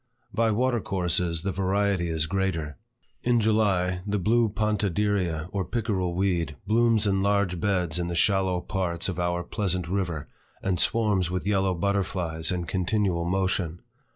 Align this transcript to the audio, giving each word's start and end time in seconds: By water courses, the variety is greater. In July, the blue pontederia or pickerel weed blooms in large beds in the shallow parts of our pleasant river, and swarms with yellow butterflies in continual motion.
By 0.33 0.49
water 0.49 0.81
courses, 0.81 1.43
the 1.43 1.51
variety 1.51 2.09
is 2.09 2.25
greater. 2.25 2.79
In 3.21 3.39
July, 3.39 4.01
the 4.07 4.17
blue 4.17 4.49
pontederia 4.49 5.47
or 5.51 5.63
pickerel 5.63 6.15
weed 6.15 6.55
blooms 6.65 7.05
in 7.05 7.21
large 7.21 7.59
beds 7.59 7.99
in 7.99 8.07
the 8.07 8.15
shallow 8.15 8.61
parts 8.61 9.07
of 9.09 9.19
our 9.19 9.43
pleasant 9.43 9.87
river, 9.87 10.27
and 10.63 10.79
swarms 10.79 11.29
with 11.29 11.45
yellow 11.45 11.75
butterflies 11.75 12.51
in 12.51 12.65
continual 12.65 13.25
motion. 13.25 13.83